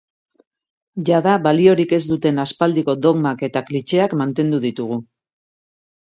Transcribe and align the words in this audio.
Jada 1.09 1.35
baliorik 1.47 1.93
ez 1.97 1.99
duten 2.13 2.45
aspaldiko 2.45 2.97
dogmak 3.05 3.45
eta 3.49 3.65
klixeak 3.69 4.19
mantendu 4.25 4.65
ditugu. 4.67 5.01